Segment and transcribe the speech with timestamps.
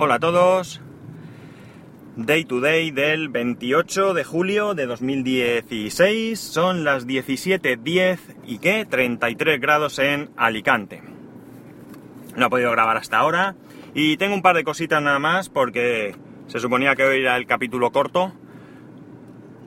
[0.00, 0.80] Hola a todos.
[2.14, 6.38] Day to day del 28 de julio de 2016.
[6.38, 8.86] Son las 17.10 y qué?
[8.88, 11.02] 33 grados en Alicante.
[12.36, 13.56] No he podido grabar hasta ahora.
[13.92, 16.14] Y tengo un par de cositas nada más porque
[16.46, 18.32] se suponía que hoy era el capítulo corto.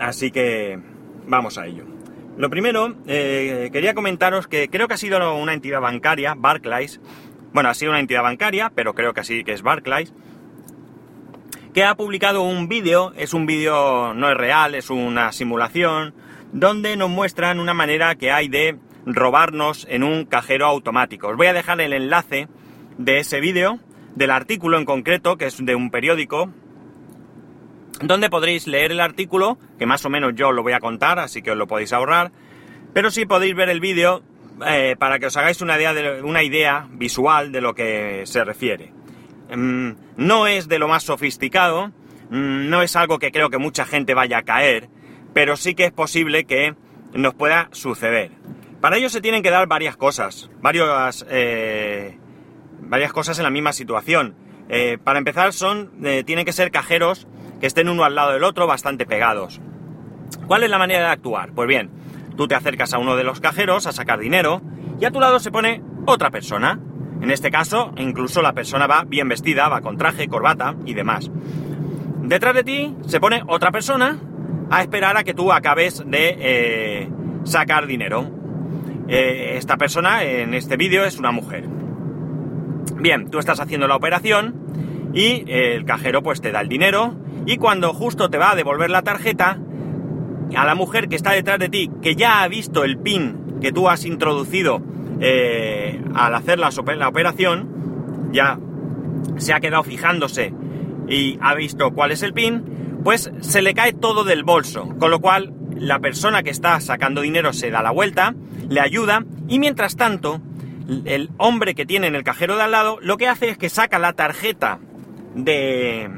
[0.00, 0.78] Así que
[1.26, 1.84] vamos a ello.
[2.38, 6.98] Lo primero, eh, quería comentaros que creo que ha sido una entidad bancaria, Barclays,
[7.54, 10.12] bueno, ha sido una entidad bancaria, pero creo que así que es Barclays,
[11.72, 16.14] que ha publicado un vídeo, es un vídeo, no es real, es una simulación,
[16.52, 21.28] donde nos muestran una manera que hay de robarnos en un cajero automático.
[21.28, 22.48] Os voy a dejar el enlace
[22.98, 23.78] de ese vídeo,
[24.16, 26.50] del artículo en concreto, que es de un periódico,
[28.00, 31.40] donde podréis leer el artículo, que más o menos yo lo voy a contar, así
[31.40, 32.32] que os lo podéis ahorrar,
[32.92, 34.22] pero sí podéis ver el vídeo
[34.66, 38.44] eh, para que os hagáis una idea, de, una idea visual de lo que se
[38.44, 38.92] refiere.
[39.54, 41.88] Mm, no es de lo más sofisticado,
[42.30, 44.88] mm, no es algo que creo que mucha gente vaya a caer,
[45.32, 46.74] pero sí que es posible que
[47.12, 48.30] nos pueda suceder.
[48.80, 52.18] Para ello se tienen que dar varias cosas, varias, eh,
[52.80, 54.36] varias cosas en la misma situación.
[54.68, 55.90] Eh, para empezar, son,
[56.24, 57.26] tienen que ser cajeros
[57.60, 59.60] que estén uno al lado del otro bastante pegados.
[60.46, 61.52] ¿Cuál es la manera de actuar?
[61.52, 61.90] Pues bien,
[62.36, 64.60] Tú te acercas a uno de los cajeros a sacar dinero
[65.00, 66.80] y a tu lado se pone otra persona.
[67.20, 71.30] En este caso, incluso la persona va bien vestida, va con traje, corbata y demás.
[72.22, 74.18] Detrás de ti se pone otra persona
[74.70, 77.08] a esperar a que tú acabes de eh,
[77.44, 78.30] sacar dinero.
[79.08, 81.68] Eh, esta persona en este vídeo es una mujer.
[82.96, 87.14] Bien, tú estás haciendo la operación y el cajero pues te da el dinero
[87.46, 89.58] y cuando justo te va a devolver la tarjeta,
[90.56, 93.72] a la mujer que está detrás de ti, que ya ha visto el PIN que
[93.72, 94.82] tú has introducido
[95.20, 98.58] eh, al hacer la, la operación, ya
[99.36, 100.52] se ha quedado fijándose
[101.08, 105.10] y ha visto cuál es el PIN, pues se le cae todo del bolso, con
[105.10, 108.34] lo cual la persona que está sacando dinero se da la vuelta,
[108.68, 110.40] le ayuda y mientras tanto
[111.04, 113.70] el hombre que tiene en el cajero de al lado lo que hace es que
[113.70, 114.78] saca la tarjeta
[115.34, 116.10] de,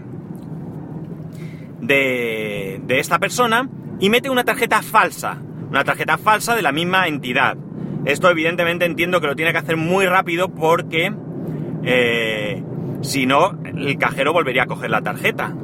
[1.81, 3.69] de, de esta persona
[3.99, 5.41] y mete una tarjeta falsa,
[5.71, 7.57] una tarjeta falsa de la misma entidad.
[8.05, 11.13] Esto evidentemente entiendo que lo tiene que hacer muy rápido porque
[11.85, 12.63] eh,
[13.03, 15.55] si no el cajero volvería a coger la tarjeta.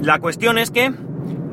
[0.00, 0.92] La cuestión es que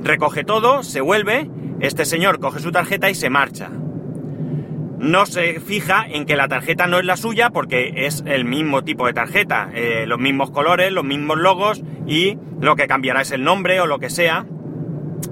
[0.03, 1.49] recoge todo, se vuelve,
[1.79, 3.69] este señor coge su tarjeta y se marcha.
[4.99, 8.83] No se fija en que la tarjeta no es la suya porque es el mismo
[8.83, 13.31] tipo de tarjeta, eh, los mismos colores, los mismos logos y lo que cambiará es
[13.31, 14.45] el nombre o lo que sea.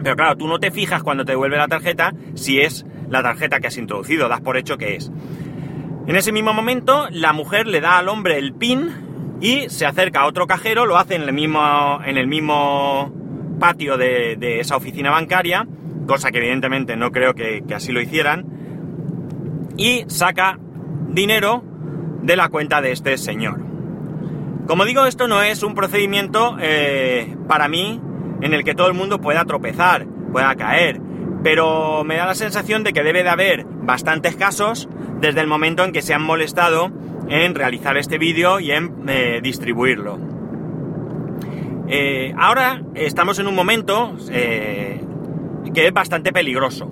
[0.04, 3.60] Pero claro, tú no te fijas cuando te devuelve la tarjeta si es la tarjeta
[3.60, 5.12] que has introducido, das por hecho que es.
[6.08, 10.22] En ese mismo momento, la mujer le da al hombre el PIN y se acerca
[10.22, 13.14] a otro cajero, lo hace en el mismo, en el mismo
[13.60, 15.68] patio de, esa oficina bancaria,
[16.08, 18.46] cosa que evidentemente no creo que, así lo hicieran,
[19.78, 20.58] y saca
[21.10, 21.64] dinero
[22.24, 23.60] de la cuenta de este señor.
[24.68, 28.02] Como digo, esto no es un procedimiento eh, para mí
[28.42, 31.02] en el que todo el mundo pueda tropezar, pueda caer.
[31.44, 34.90] Pero me da la sensación de que debe de haber bastantes casos
[35.22, 36.92] desde el momento en que se han molestado
[37.30, 40.20] en realizar este vídeo y en eh, distribuirlo.
[41.88, 45.02] Eh, ahora estamos en un momento eh,
[45.74, 46.92] que es bastante peligroso.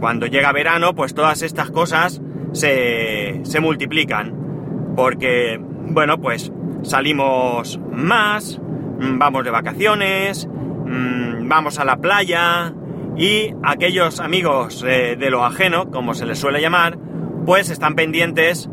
[0.00, 2.20] Cuando llega verano, pues todas estas cosas
[2.52, 4.94] se, se multiplican.
[4.96, 6.52] Porque, bueno, pues
[6.82, 8.60] salimos más,
[8.98, 10.48] vamos de vacaciones,
[10.84, 12.72] Mm, vamos a la playa
[13.16, 16.98] y aquellos amigos eh, de lo ajeno, como se les suele llamar,
[17.46, 18.68] pues están pendientes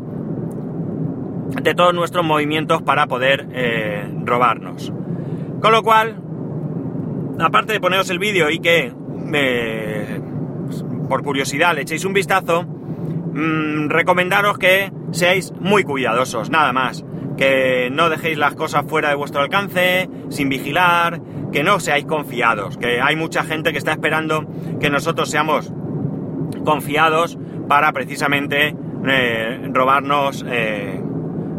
[1.62, 4.92] de todos nuestros movimientos para poder eh, robarnos.
[5.60, 6.16] Con lo cual,
[7.38, 8.92] aparte de poneros el vídeo y que
[9.34, 10.20] eh,
[11.08, 17.04] por curiosidad le echéis un vistazo, mm, recomendaros que seáis muy cuidadosos, nada más.
[17.36, 21.20] Que no dejéis las cosas fuera de vuestro alcance, sin vigilar,
[21.52, 24.46] que no seáis confiados, que hay mucha gente que está esperando
[24.80, 25.72] que nosotros seamos
[26.64, 27.38] confiados
[27.68, 28.74] para precisamente
[29.06, 31.00] eh, robarnos eh,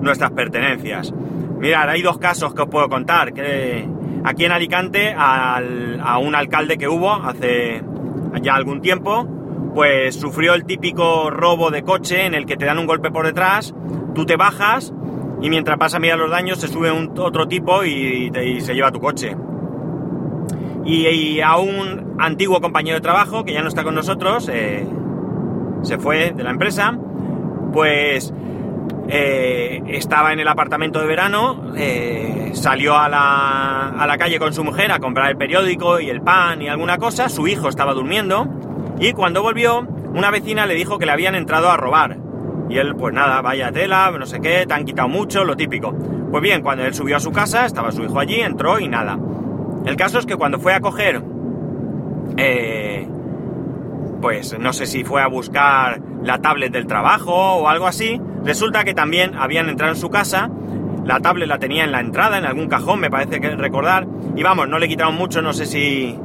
[0.02, 1.14] nuestras pertenencias.
[1.60, 3.34] Mirad, hay dos casos que os puedo contar.
[3.34, 3.88] Que
[4.26, 7.82] aquí en Alicante, a un alcalde que hubo hace
[8.42, 9.28] ya algún tiempo,
[9.74, 13.26] pues sufrió el típico robo de coche en el que te dan un golpe por
[13.26, 13.74] detrás,
[14.14, 14.94] tú te bajas
[15.42, 18.74] y mientras pasa a mirar los daños se sube un, otro tipo y, y se
[18.74, 19.36] lleva tu coche
[20.86, 24.86] y, a un antiguo compañero de trabajo que ya no está con nosotros, eh,
[25.82, 26.98] se fue de la empresa,
[27.72, 28.34] pues
[29.10, 34.54] eh, estaba en el apartamento de verano, eh, salió a la, a la calle con
[34.54, 37.94] su mujer a comprar el periódico y el pan y alguna cosa, su hijo estaba
[37.94, 38.48] durmiendo
[39.00, 42.18] y cuando volvió una vecina le dijo que le habían entrado a robar.
[42.70, 45.94] Y él, pues nada, vaya tela, no sé qué, te han quitado mucho, lo típico.
[46.32, 49.20] Pues bien, cuando él subió a su casa, estaba su hijo allí, entró y nada.
[49.86, 51.22] El caso es que cuando fue a coger,
[52.38, 53.08] eh,
[54.22, 58.84] pues no sé si fue a buscar la tablet del trabajo o algo así, resulta
[58.86, 60.50] que también habían entrado en su casa,
[61.06, 64.44] la tablet la tenía en la entrada, en algún cajón, me parece que recordar, y
[64.44, 66.18] vamos, no le quitaron mucho, no sé si,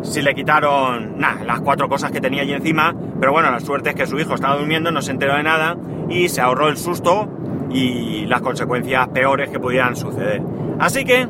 [0.00, 3.90] si le quitaron, nada, las cuatro cosas que tenía allí encima, pero bueno, la suerte
[3.90, 5.76] es que su hijo estaba durmiendo, no se enteró de nada
[6.08, 7.28] y se ahorró el susto
[7.70, 10.42] y las consecuencias peores que pudieran suceder.
[10.78, 11.28] Así que,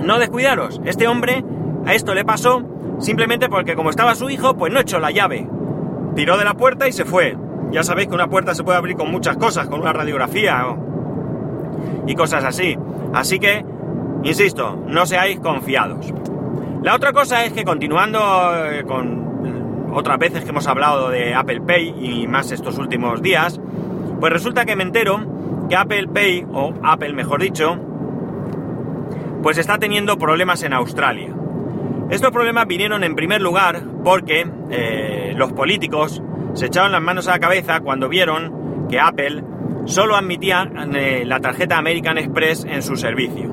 [0.00, 1.44] no descuidaros, este hombre
[1.86, 2.62] a esto le pasó
[2.98, 5.46] simplemente porque como estaba su hijo, pues no echó la llave.
[6.14, 7.36] Tiró de la puerta y se fue.
[7.70, 10.64] Ya sabéis que una puerta se puede abrir con muchas cosas, con una radiografía
[12.06, 12.78] y cosas así.
[13.12, 13.64] Así que,
[14.22, 16.12] insisto, no seáis confiados.
[16.82, 18.20] La otra cosa es que continuando
[18.66, 23.60] eh, con otras veces que hemos hablado de Apple Pay y más estos últimos días,
[24.20, 27.78] pues resulta que me entero que Apple Pay, o Apple mejor dicho,
[29.44, 31.28] pues está teniendo problemas en Australia.
[32.08, 36.22] Estos problemas vinieron en primer lugar porque eh, los políticos
[36.54, 39.44] se echaron las manos a la cabeza cuando vieron que Apple
[39.84, 43.50] solo admitía eh, la tarjeta American Express en su servicio.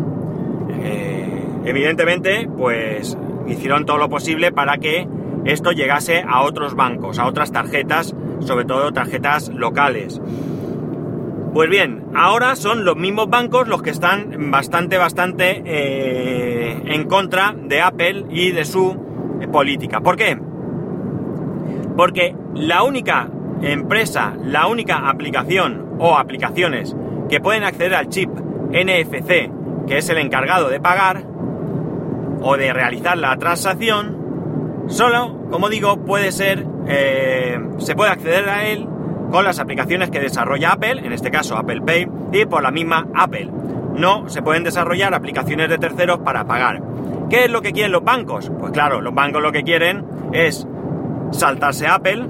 [0.81, 3.17] Eh, evidentemente, pues
[3.49, 5.05] hicieron todo lo posible para que
[5.43, 10.21] esto llegase a otros bancos, a otras tarjetas, sobre todo tarjetas locales.
[11.53, 17.53] Pues bien, ahora son los mismos bancos los que están bastante, bastante eh, en contra
[17.53, 18.97] de Apple y de su
[19.51, 19.99] política.
[19.99, 20.39] ¿Por qué?
[21.97, 23.29] Porque la única
[23.61, 26.95] empresa, la única aplicación o aplicaciones
[27.29, 29.51] que pueden acceder al chip NFC,
[29.87, 31.25] que es el encargado de pagar
[32.41, 38.67] o de realizar la transacción, solo, como digo, puede ser, eh, se puede acceder a
[38.67, 38.87] él
[39.31, 43.07] con las aplicaciones que desarrolla Apple, en este caso Apple Pay, y por la misma
[43.15, 43.49] Apple.
[43.95, 46.81] No se pueden desarrollar aplicaciones de terceros para pagar.
[47.29, 48.51] ¿Qué es lo que quieren los bancos?
[48.59, 50.67] Pues claro, los bancos lo que quieren es
[51.31, 52.27] saltarse Apple,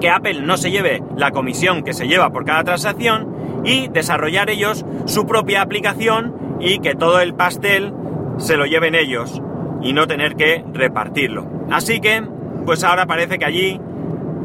[0.00, 4.50] que Apple no se lleve la comisión que se lleva por cada transacción y desarrollar
[4.50, 7.94] ellos su propia aplicación y que todo el pastel
[8.36, 9.42] se lo lleven ellos
[9.82, 11.46] y no tener que repartirlo.
[11.70, 12.22] Así que,
[12.64, 13.80] pues ahora parece que allí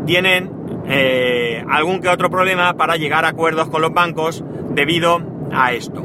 [0.05, 0.51] tienen
[0.87, 5.21] eh, algún que otro problema para llegar a acuerdos con los bancos debido
[5.51, 6.01] a esto.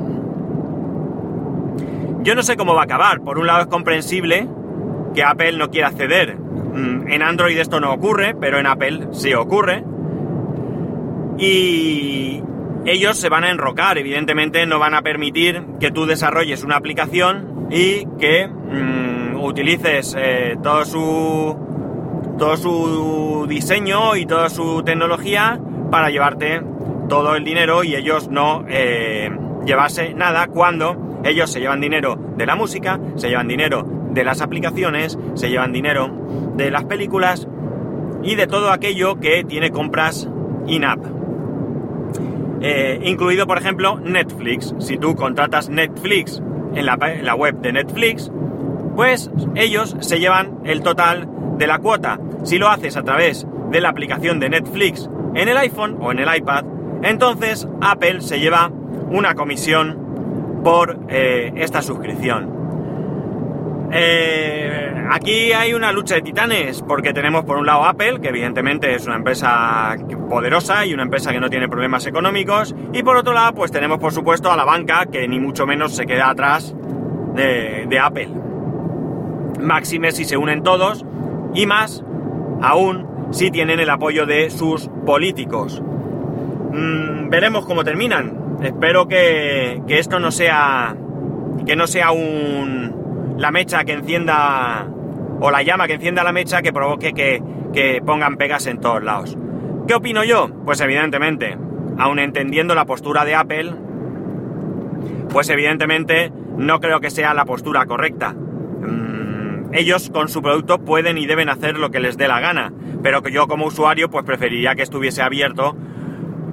[2.22, 3.20] Yo no sé cómo va a acabar.
[3.20, 4.48] Por un lado es comprensible
[5.14, 6.36] que Apple no quiera ceder.
[6.36, 9.84] Mm, en Android esto no ocurre, pero en Apple sí ocurre.
[11.38, 12.42] Y
[12.84, 17.68] ellos se van a enrocar, evidentemente no van a permitir que tú desarrolles una aplicación
[17.70, 21.67] y que mm, utilices eh, todo su
[22.38, 26.62] todo su diseño y toda su tecnología para llevarte
[27.08, 29.30] todo el dinero y ellos no eh,
[29.64, 34.40] llevarse nada cuando ellos se llevan dinero de la música, se llevan dinero de las
[34.40, 36.10] aplicaciones, se llevan dinero
[36.54, 37.48] de las películas
[38.22, 40.28] y de todo aquello que tiene compras
[40.66, 41.00] in-app.
[42.60, 44.74] Eh, incluido, por ejemplo, Netflix.
[44.78, 46.42] Si tú contratas Netflix
[46.74, 48.30] en la, en la web de Netflix,
[48.96, 52.18] pues ellos se llevan el total de la cuota.
[52.48, 56.18] Si lo haces a través de la aplicación de Netflix en el iPhone o en
[56.18, 56.64] el iPad,
[57.02, 58.72] entonces Apple se lleva
[59.10, 63.90] una comisión por eh, esta suscripción.
[63.92, 68.94] Eh, aquí hay una lucha de titanes, porque tenemos por un lado Apple, que evidentemente
[68.94, 69.94] es una empresa
[70.30, 73.98] poderosa y una empresa que no tiene problemas económicos, y por otro lado, pues tenemos
[73.98, 76.74] por supuesto a la banca, que ni mucho menos se queda atrás
[77.34, 78.30] de, de Apple.
[79.60, 81.04] Máxime si se unen todos,
[81.52, 82.02] y más
[82.62, 85.82] aún si tienen el apoyo de sus políticos.
[86.72, 88.58] Mm, veremos cómo terminan.
[88.62, 90.96] Espero que, esto no sea
[91.66, 94.86] que no sea un la mecha que encienda
[95.40, 99.02] o la llama que encienda la mecha que provoque que, que pongan pegas en todos
[99.02, 99.36] lados.
[99.86, 100.48] ¿Qué opino yo?
[100.64, 101.56] Pues evidentemente,
[101.98, 103.72] aun entendiendo la postura de Apple,
[105.28, 108.34] pues evidentemente no creo que sea la postura correcta
[109.72, 112.72] ellos con su producto pueden y deben hacer lo que les dé la gana,
[113.02, 115.76] pero que yo como usuario pues preferiría que estuviese abierto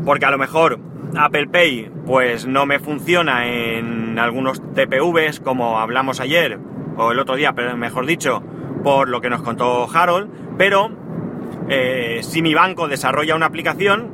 [0.05, 0.79] porque a lo mejor
[1.17, 6.60] Apple Pay pues no me funciona en algunos TPVs como hablamos ayer
[6.98, 8.41] o el otro día, pero mejor dicho,
[8.84, 10.91] por lo que nos contó Harold, pero
[11.69, 14.12] eh, si mi banco desarrolla una aplicación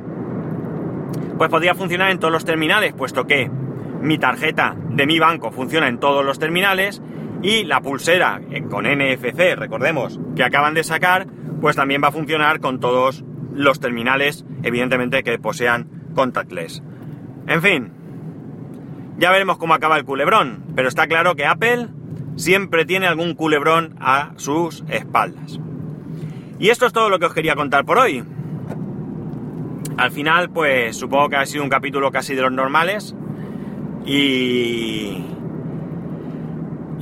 [1.38, 3.50] pues podría funcionar en todos los terminales, puesto que
[4.00, 7.02] mi tarjeta de mi banco funciona en todos los terminales
[7.42, 11.26] y la pulsera eh, con NFC, recordemos, que acaban de sacar,
[11.60, 16.82] pues también va a funcionar con todos los terminales, evidentemente que posean contactless.
[17.46, 17.92] En fin,
[19.18, 21.88] ya veremos cómo acaba el culebrón, pero está claro que Apple
[22.36, 25.60] siempre tiene algún culebrón a sus espaldas.
[26.58, 28.24] Y esto es todo lo que os quería contar por hoy.
[29.96, 33.14] Al final, pues supongo que ha sido un capítulo casi de los normales.
[34.06, 35.31] Y...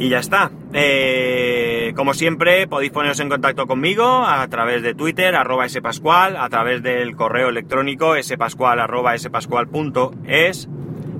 [0.00, 0.50] Y ya está.
[0.73, 6.49] Eh, como siempre, podéis poneros en contacto conmigo a través de Twitter, arroba spascual, a
[6.49, 9.14] través del correo electrónico spascual, arroba.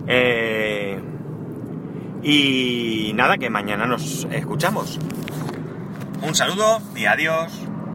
[0.07, 0.99] Eh,
[2.23, 4.99] y nada, que mañana nos escuchamos.
[6.23, 7.70] Un saludo y adiós.